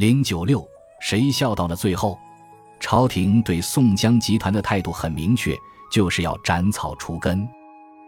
[0.00, 0.66] 零九六，
[0.98, 2.18] 谁笑到了最后？
[2.80, 5.54] 朝廷对宋江集团的态度很明确，
[5.92, 7.46] 就是要斩草除根。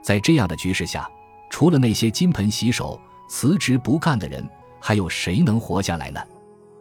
[0.02, 1.06] 在这样的局势下，
[1.50, 4.42] 除了那些金盆洗手、辞职不干的人，
[4.80, 6.20] 还有谁能活下来呢？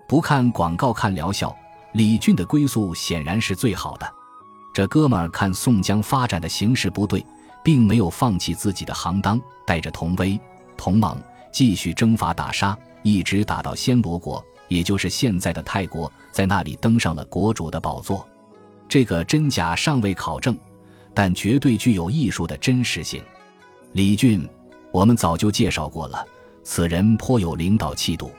[0.07, 1.53] 不看广告，看疗效，
[1.91, 4.09] 李俊的归宿显然是最好的。
[4.73, 7.21] 这哥们儿看宋江发展的形势不对，
[7.61, 9.37] 并没有放弃自己的行当，
[9.67, 10.39] 带着同威、
[10.77, 11.21] 同盟
[11.51, 14.41] 继续征伐打杀，一直打到暹罗国。
[14.71, 18.25] 也就是现在的泰国，在那里登上了国主的宝座，
[18.87, 20.57] 这个真假尚未考证，
[21.13, 23.21] 但绝对具有艺术的真实性。
[23.91, 24.47] 李俊，
[24.89, 26.25] 我们早就介绍过了，
[26.63, 28.31] 此人颇有领导气度。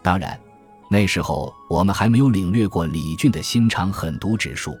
[0.00, 0.40] 当然，
[0.90, 4.74] 那时候我们还没有领略过李俊的心肠狠毒指数。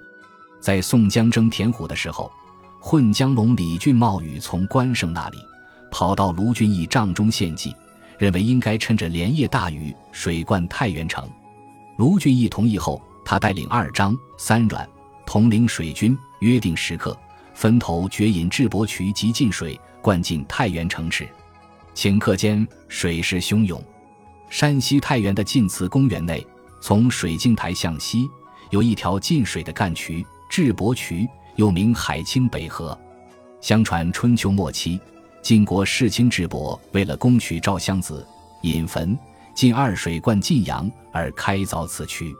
[0.62, 2.32] 在宋江征田虎的时候，
[2.80, 5.36] 混江龙李俊冒雨从关胜那里
[5.90, 7.76] 跑到卢俊义帐中献计。
[8.18, 11.28] 认为应该趁着连夜大雨水灌太原城，
[11.96, 14.88] 卢俊义同意后，他带领二张、三阮
[15.26, 17.16] 统领水军，约定时刻
[17.54, 21.28] 分头掘引智伯渠及进水，灌进太原城池。
[21.94, 23.82] 顷刻间，水势汹涌。
[24.48, 26.46] 山西太原的晋祠公园内，
[26.80, 28.28] 从水镜台向西
[28.70, 32.96] 有一条进水的干渠——智伯渠，又名海清北河。
[33.60, 35.00] 相传春秋末期。
[35.46, 38.26] 晋国世卿智伯为了攻取赵襄子，
[38.62, 39.16] 引坟
[39.54, 42.34] 进二水灌晋阳而开凿此渠。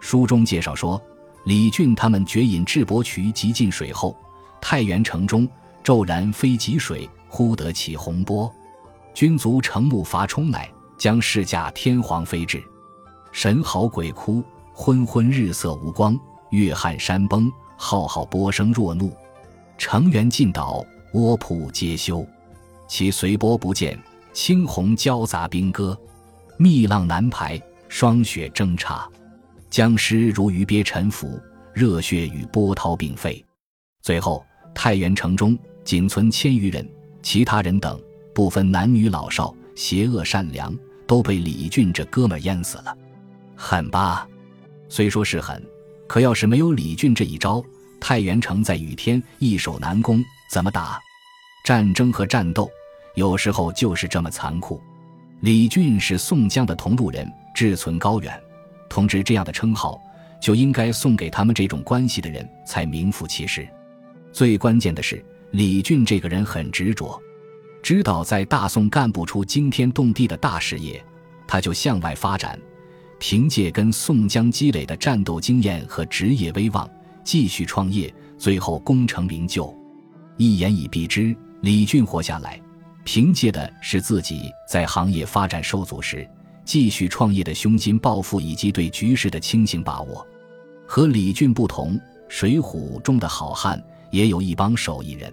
[0.00, 0.98] 书中介绍说，
[1.44, 4.16] 李俊他们掘引智伯渠及进水后，
[4.62, 5.46] 太原城中
[5.84, 8.50] 骤然飞急水，忽得起洪波，
[9.12, 12.64] 军卒乘木筏冲来，将士驾天皇飞至，
[13.30, 19.12] 神嚎鬼哭，昏昏日色无光，月撼山崩，浩浩波声若怒，
[19.76, 20.82] 城垣尽倒，
[21.12, 22.26] 窝铺皆休。
[22.88, 23.96] 其随波不见，
[24.32, 25.96] 青红交杂兵戈，
[26.56, 29.08] 密浪难排，霜雪争插，
[29.70, 31.38] 僵尸如鱼鳖沉浮，
[31.74, 33.44] 热血与波涛并沸。
[34.00, 34.44] 最后，
[34.74, 36.88] 太原城中仅存千余人，
[37.22, 38.00] 其他人等
[38.34, 40.74] 不分男女老少，邪恶善良，
[41.06, 42.96] 都被李俊这哥们淹死了。
[43.54, 44.26] 狠吧？
[44.88, 45.62] 虽说是狠，
[46.06, 47.62] 可要是没有李俊这一招，
[48.00, 50.98] 太原城在雨天易守难攻，怎么打？
[51.64, 52.70] 战争和战斗。
[53.18, 54.80] 有时候就是这么残酷。
[55.40, 58.40] 李俊是宋江的同路人，志存高远，
[58.88, 60.00] 同志这样的称号
[60.40, 63.68] 就应该送给他们这种关系的人，才名副其实。
[64.32, 67.20] 最关键的是，李俊这个人很执着，
[67.82, 71.04] 知道在大宋干不出惊天动地的大事业，
[71.44, 72.56] 他就向外发展，
[73.18, 76.88] 凭借跟宋江积累的战斗经验和职业威望，
[77.24, 79.76] 继续创业，最后功成名就。
[80.36, 82.60] 一言以蔽之，李俊活下来。
[83.10, 86.28] 凭借的是自己在行业发展受阻时
[86.62, 90.26] 继续创业的胸襟抱负以及对局势的清醒把握。
[90.86, 91.94] 和李俊不同，
[92.28, 95.32] 《水浒》中的好汉也有一帮手艺人。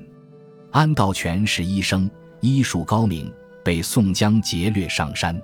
[0.72, 2.10] 安道全是医生，
[2.40, 3.30] 医术高明，
[3.62, 5.36] 被宋江劫掠上山；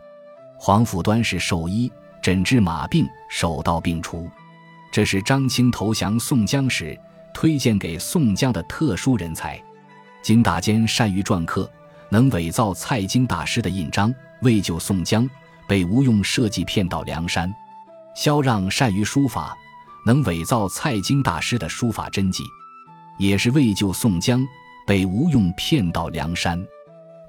[0.57, 1.91] 黄甫端是兽医，
[2.23, 4.29] 诊治马病，手到病除。
[4.89, 6.97] 这是张青投降宋江时
[7.33, 9.61] 推荐给宋江的特殊人才。
[10.23, 11.69] 金大坚善于篆刻。
[12.11, 15.27] 能伪造蔡京大师的印章，为救宋江，
[15.65, 17.49] 被吴用设计骗到梁山；
[18.13, 19.55] 萧让善于书法，
[20.05, 22.43] 能伪造蔡京大师的书法真迹，
[23.17, 24.45] 也是为救宋江，
[24.85, 26.61] 被吴用骗到梁山。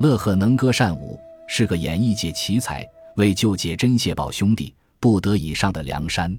[0.01, 1.17] 乐和能歌善舞，
[1.47, 6.37] 是个演艺界奇才，为救解珍谢宝兄弟，不得已上的梁山。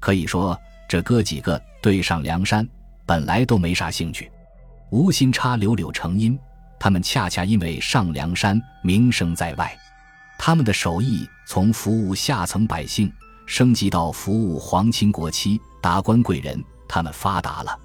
[0.00, 0.58] 可以说，
[0.88, 2.66] 这哥几个对上梁山，
[3.04, 4.32] 本来都没啥兴趣。
[4.90, 6.38] 无心插柳柳成荫。
[6.78, 9.74] 他们恰恰因为上梁山名声在外，
[10.38, 13.10] 他们的手艺从服务下层百姓
[13.46, 17.78] 升级到服务皇亲国戚、达官贵人，他们发达了。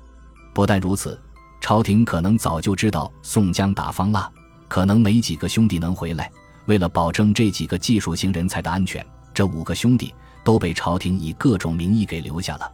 [0.54, 1.20] 不但如此，
[1.62, 4.30] 朝廷可能早就知道宋江打方腊，
[4.68, 6.30] 可能没几个兄弟能回来。
[6.66, 10.14] 为了保证这几个技术型人才的安全，这五个兄弟
[10.44, 12.72] 都被朝廷以各种名义给留下了。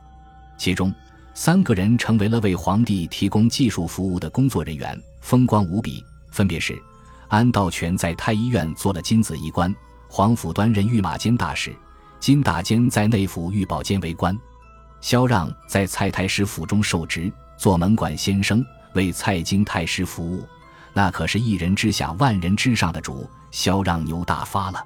[0.57, 0.93] 其中
[1.33, 6.03] 三个人成为了为皇帝提供技术服务的工作人员，风光无比。
[6.35, 6.77] 分别是
[7.29, 9.73] 安道全在太医院做了金子医官，
[10.09, 11.73] 黄甫端任御马监大使，
[12.19, 14.37] 金大坚在内府御宝监为官，
[14.99, 18.63] 萧让在蔡太师府中受职，做门管先生，
[18.95, 20.45] 为蔡京太师服务。
[20.91, 23.29] 那可是一人之下，万人之上的主。
[23.51, 24.83] 萧让牛大发了。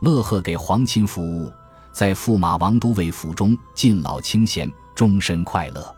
[0.00, 1.52] 乐呵给皇亲服务，
[1.92, 5.94] 在驸马王都尉府中尽老清闲，终身快乐。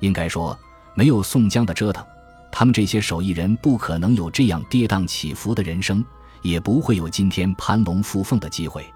[0.00, 0.58] 应该说，
[0.94, 2.04] 没有宋江的折腾。
[2.50, 6.04] 他们这些手艺人不可能有这样跌宕起伏的人生，
[6.42, 8.86] 也不会有今天攀龙附凤的机会。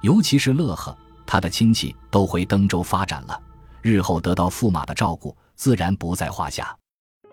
[0.00, 0.96] 尤其是乐呵，
[1.26, 3.40] 他的亲戚都回登州发展了，
[3.82, 6.74] 日后得到驸马的照顾，自然不在话下。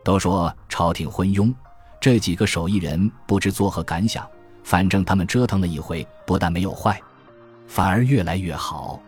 [0.03, 1.53] 都说朝廷昏庸，
[1.99, 4.27] 这几个手艺人不知作何感想。
[4.63, 7.01] 反正他们折腾了一回，不但没有坏，
[7.67, 9.01] 反而越来越好。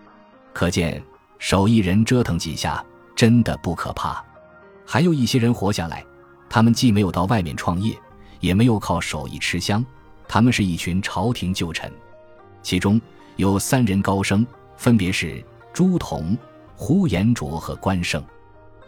[0.51, 1.01] 可见
[1.38, 2.83] 手艺人折腾几下
[3.15, 4.23] 真的不可怕。
[4.85, 6.03] 还有一些人活下来，
[6.53, 8.00] 他们既没有到外面创业，
[8.39, 9.83] 也没有靠手艺吃香，
[10.27, 11.91] 他们是一群朝廷旧臣，
[12.61, 13.01] 其中
[13.38, 14.45] 有三人高升，
[14.77, 16.38] 分别是朱仝、
[16.75, 18.21] 呼延灼和关胜；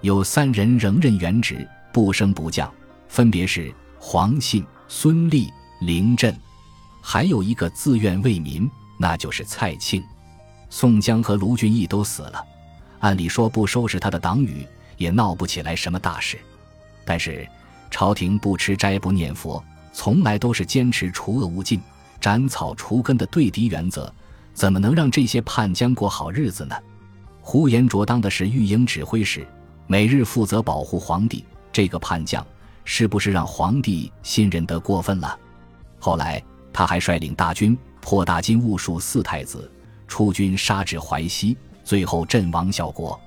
[0.01, 1.67] 有三人仍任原职。
[1.91, 2.71] 不升不降，
[3.07, 5.50] 分别是黄信、孙立、
[5.81, 6.38] 凌振，
[7.01, 8.69] 还有一个自愿为民，
[9.00, 10.03] 那就是蔡庆。
[10.69, 12.45] 宋江和卢俊义都死了，
[13.00, 14.63] 按理说不收拾他的党羽，
[14.97, 16.38] 也闹不起来什么大事。
[17.06, 17.48] 但是
[17.90, 19.63] 朝廷不吃斋不念佛，
[19.94, 21.80] 从来都是坚持除恶务尽、
[22.19, 24.12] 斩草除根的对敌原则，
[24.54, 26.75] 怎么能让这些叛将过好日子呢？
[27.42, 29.48] 呼延灼当的是御营指挥使，
[29.86, 31.46] 每日负责保护皇帝。
[31.72, 32.46] 这个叛将
[32.86, 35.38] 是不是让皇帝信任得过分了？
[36.00, 36.42] 后来
[36.74, 39.69] 他还率领大军破大金兀术四太子，
[40.07, 43.19] 出军杀至淮西，最后阵亡效国。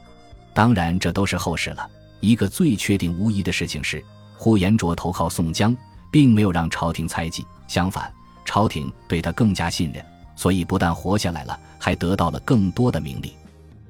[0.53, 1.89] 当然，这都是后事了。
[2.21, 4.05] 一个最确定无疑的事情是，
[4.37, 5.77] 呼延灼投靠宋江，
[6.11, 8.13] 并没有让朝廷猜忌，相反，
[8.45, 10.05] 朝廷对他更加信任，
[10.37, 13.35] 所以不但活下来了，还得到了更多的名利。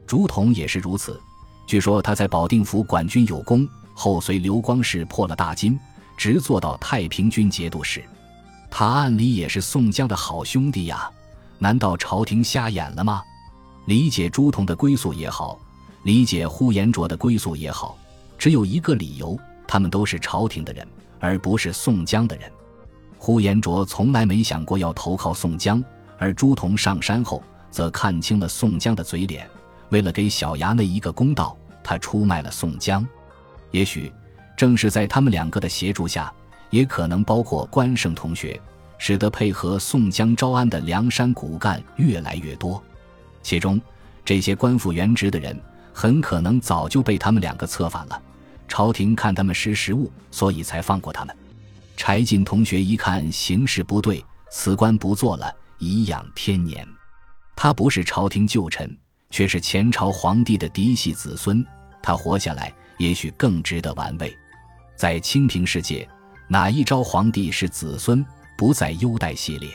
[0.07, 1.21] 竹筒也是如此。
[1.67, 3.69] 据说他在保定府管军有功。
[4.01, 5.77] 后随刘光世破了大金，
[6.17, 8.01] 直做到太平军节度使。
[8.71, 11.11] 他按理也是宋江的好兄弟呀，
[11.59, 13.21] 难道朝廷瞎眼了吗？
[13.87, 15.59] 理解朱仝的归宿也好，
[16.05, 17.99] 理解呼延灼的归宿也好，
[18.39, 19.37] 只有一个理由：
[19.67, 20.87] 他们都是朝廷的人，
[21.19, 22.51] 而不是宋江的人。
[23.19, 25.85] 呼延灼从来没想过要投靠宋江，
[26.19, 29.51] 而朱仝上山后，则看清了宋江的嘴脸，
[29.89, 33.05] 为了给小衙内一个公道，他出卖了宋江。
[33.73, 34.13] 也许，
[34.57, 36.33] 正是在他们两个的协助下，
[36.71, 38.59] 也可能包括关胜同学，
[38.99, 42.81] 使得配合宋江招安的梁山骨干越来越多。
[43.43, 43.81] 其中，
[44.25, 45.61] 这些官复原职的人，
[45.93, 48.23] 很可能早就被他们两个策反了。
[48.69, 51.35] 朝廷看他们识时务，所以才放过他们。
[51.97, 56.87] 柴进同学一看形势不对，辞官不做了，颐养天年。
[57.57, 58.97] 他不是朝廷旧臣，
[59.31, 61.65] 却是前朝皇帝的嫡系子孙。
[62.01, 62.73] 他活下来。
[62.99, 64.37] 也许更值得玩味，
[64.97, 66.05] 在清平世界，
[66.49, 68.27] 哪一朝皇帝是子孙
[68.57, 69.71] 不在优待系列？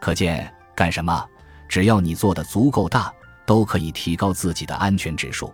[0.00, 1.28] 可见干什么，
[1.68, 3.12] 只要你做的足够大，
[3.44, 5.52] 都可以提高自己的安全指数。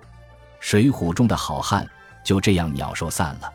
[0.61, 1.89] 水浒中的好汉
[2.23, 3.53] 就这样鸟兽散了，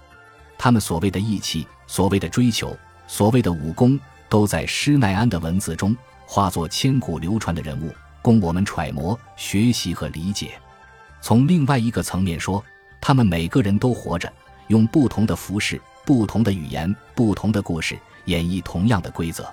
[0.58, 2.78] 他们所谓的义气、所谓的追求、
[3.08, 5.96] 所谓的武功，都在施耐庵的文字中
[6.26, 10.60] 化作千古流传的人物，供我们揣摩、学习和理解。
[11.22, 12.64] 从另外一个层面说，
[13.00, 14.32] 他们每个人都活着，
[14.68, 19.48] 用不同的服饰、不同的语言、不同的故事演绎同样的规则。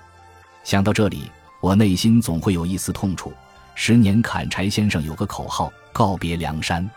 [0.63, 1.31] 想到这里，
[1.61, 3.31] 我内心总会有一丝痛楚。
[3.75, 6.87] 十年砍柴先生有个口号：告别梁山，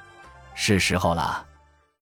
[0.55, 1.45] 是时候了。